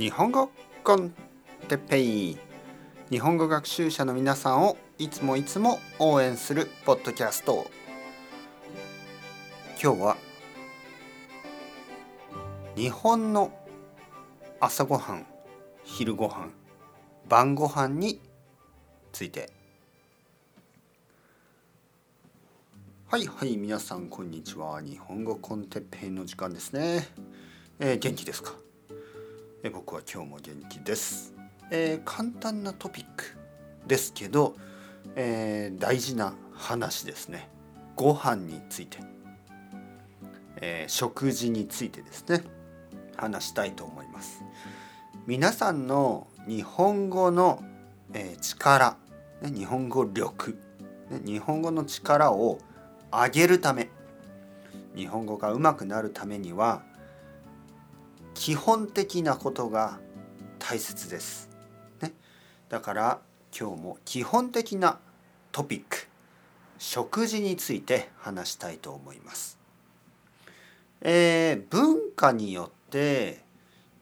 [0.00, 0.50] 日本語
[0.82, 1.10] コン
[1.68, 2.38] テッペイ。
[3.10, 7.70] 日本語学習者の皆さんをいつもいつも応援するポッドキャスト。
[9.72, 10.16] 今日は
[12.76, 13.52] 日本の
[14.58, 15.26] 朝ごはん
[15.84, 16.52] 昼ごはん
[17.28, 18.22] 晩ごはんに
[19.12, 19.52] ついて。
[23.06, 24.80] はいはい皆さんこんにちは。
[24.80, 27.06] 日本語コンテッペイの時間ですね、
[27.78, 28.54] えー、元気ですか？
[29.62, 31.34] え僕は今日も元気です、
[31.70, 33.36] えー簡単なトピック
[33.86, 34.56] ですけど、
[35.16, 37.50] えー大事な話ですね。
[37.94, 38.98] ご飯について、
[40.62, 42.42] えー食事についてですね。
[43.16, 44.42] 話したいと思います。
[45.26, 47.62] 皆さんの日本語の、
[48.14, 48.96] えー力、
[49.42, 50.58] ね、日本語力、
[51.10, 52.58] ね、日本語の力を
[53.12, 53.90] 上げるため
[54.96, 56.82] 日本語が上手くなるためには
[58.40, 59.98] 基本的なことが
[60.58, 61.50] 大切です。
[62.00, 62.14] ね、
[62.70, 63.18] だから
[63.54, 64.98] 今日も基本的な
[65.52, 66.06] トピック
[66.78, 69.58] 食事について話したいと思います。
[71.02, 73.44] えー文化によって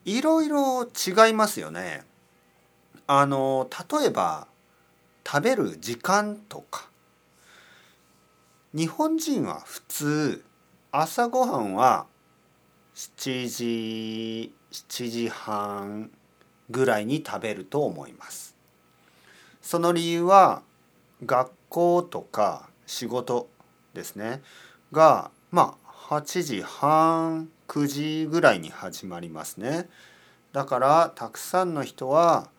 [0.05, 2.05] いろいろ違いますよね。
[3.07, 4.47] あの例えば
[5.27, 6.87] 食べる時間とか
[8.73, 10.45] 日本人は普通
[10.93, 12.05] 朝ごはんは
[12.99, 16.11] 7時7時半
[16.69, 18.57] ぐらいに食べると思います。
[19.61, 20.63] その理由は
[21.25, 23.47] 学校とか仕事
[23.93, 24.41] ですね。
[24.91, 29.87] がまあ8時半9時ぐらいに始まりますね。
[30.51, 32.49] だからたくさんの人は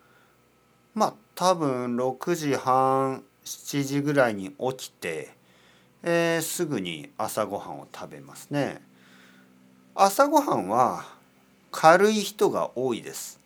[0.94, 5.34] まあ多分6時半7時ぐらいに起きて、
[6.02, 8.80] えーすぐに朝ごはんを食べますね。
[10.02, 11.04] 朝ごはんは
[11.70, 13.38] 軽い人が多いです。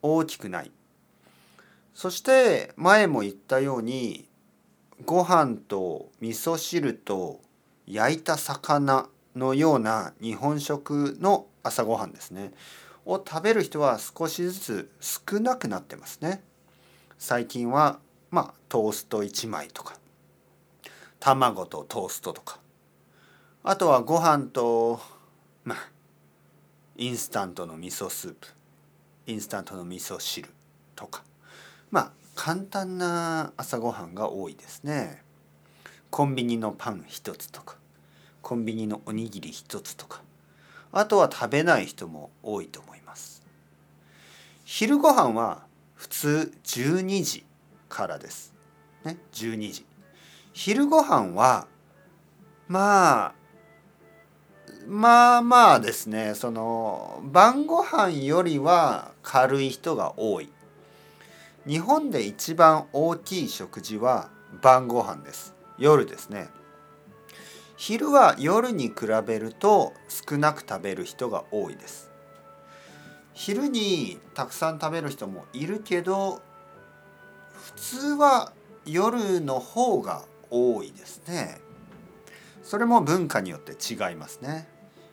[0.00, 0.70] 大きくない。
[1.92, 4.26] そして前も言ったように
[5.04, 7.42] ご飯と味噌汁と
[7.86, 12.54] 焼いた魚のような日本食の朝ごはんですね。
[13.04, 16.42] を食べる人は少しずつ少なくなってますね。
[17.18, 17.98] 最近は
[18.30, 19.96] まあトースト1枚とか
[21.18, 22.58] 卵とトーストとか。
[23.62, 25.19] あとはご飯と
[25.70, 25.88] まあ
[26.96, 28.48] インスタントの味噌スープ
[29.28, 30.48] インスタントの味噌汁
[30.96, 31.22] とか。
[31.92, 35.22] まあ簡単な朝ごはんが多いですね。
[36.10, 37.76] コンビニのパン一つとか
[38.42, 40.22] コンビニのおにぎり一つとか。
[40.90, 43.46] あとは食べない人も多いと思います。
[44.64, 45.62] 昼ごはんは
[45.94, 47.44] 普通12時
[47.88, 48.52] からです。
[49.04, 49.86] ね12時。
[50.52, 51.68] 昼ごはんは
[52.66, 53.39] まあ
[54.86, 60.50] まあまあですねその晩ご飯よりは軽い人が多い。
[61.66, 64.30] 日本で一番大きい食事は
[64.62, 65.54] 晩ご飯です。
[65.78, 66.48] 夜ですね。
[67.76, 68.94] 昼は夜に比
[69.26, 72.10] べると少なく食べる人が多いです。
[73.32, 76.42] 昼にたくさん食べる人もいるけど
[77.54, 78.52] 普通は
[78.84, 81.60] 夜の方が多いですね。
[82.62, 84.68] それも文化によって違いますね。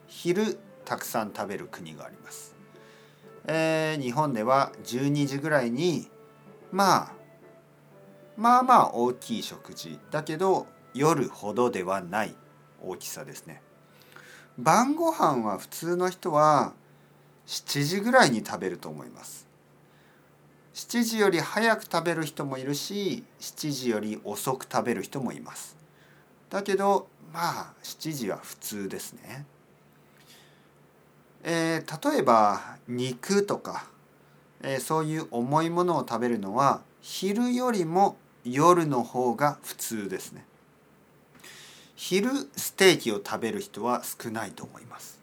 [0.07, 2.55] 昼たくさん食べる国があります、
[3.45, 6.09] えー日本では12時ぐらいに
[6.71, 7.11] まあ
[8.37, 12.35] まあまあ大きい食事だけど夜ほどではない
[12.81, 13.61] 大きさですね。
[14.57, 16.73] 晩ご飯は普通の人は
[17.47, 19.47] 7時ぐらいに食べると思います。
[20.73, 25.75] 7時より早く食べる人もいるし7時より遅く食べる人もいます。
[26.49, 29.45] だけどまあ7時は普通ですね。
[31.43, 33.88] えー例えば肉とか、
[34.61, 40.45] えーそういう重いものを食べるのは昼よりも夜の方が普通ですね。
[41.95, 45.19] 昼ステーキを食べる人は少ないと思います。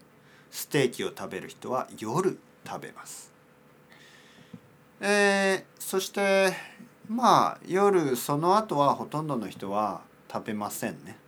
[0.50, 3.32] ステーキを食べる人は夜食べます。
[5.00, 6.54] えーそして
[7.08, 10.00] まあ夜その後はほとんどの人は
[10.32, 11.18] 食べませんね、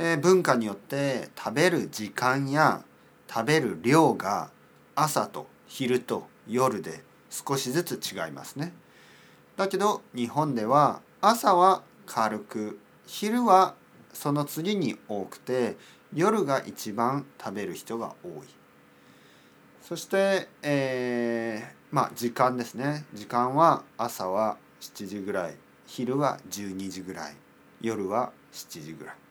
[0.00, 2.84] えー文化によって食べる時間や
[3.28, 4.50] 食べる量が
[4.94, 8.72] 朝と昼と夜で少しずつ違いますね。
[9.56, 13.74] だけど日本では朝は軽く昼は
[14.12, 15.76] その次に多くて
[16.14, 18.32] 夜が一番食べる人が多い。
[19.82, 23.04] そして、えーまあ時間ですね。
[23.14, 25.56] 時間は朝は7時ぐらい
[25.86, 27.34] 昼は12時ぐらい
[27.80, 29.27] 夜は7時ぐらい。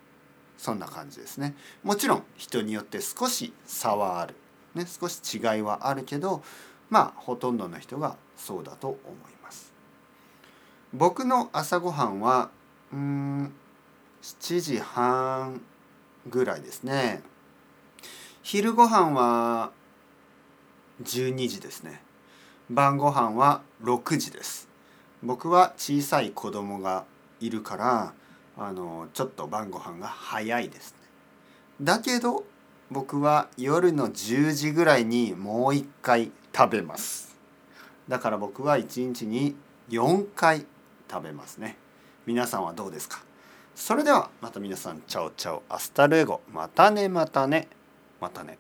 [0.58, 1.56] そんな感じですね。
[1.84, 4.36] もちろん人によって少し差はある、
[4.76, 6.44] ね、少し違いはあるけど
[6.90, 8.98] まあほとんどの人がそうだと思い
[9.44, 9.74] ます。
[10.94, 12.50] 僕の朝ごはんは
[12.92, 13.54] うん
[14.22, 15.62] 7時半
[16.28, 17.22] ぐらいですね。
[18.42, 19.72] 昼ごはんは
[21.04, 22.02] 12時ですね。
[22.70, 24.68] 晩ご飯は6時です。
[25.24, 27.06] 僕は小さい子供が
[27.40, 28.14] いるから
[28.58, 30.98] あのちょっと晩ご飯が早いですね。
[31.82, 32.44] だけど
[32.90, 37.38] 僕は夜の10時ぐらいにもう一回食べます。
[38.08, 39.56] だから僕は1日に
[39.90, 40.66] 4回
[41.10, 41.78] 食べますね。
[42.26, 43.22] 皆さんはどうですか？
[43.76, 46.42] それではまた皆さん chao chao hasta luego。
[46.52, 47.68] またねまたね。
[48.20, 48.58] またね。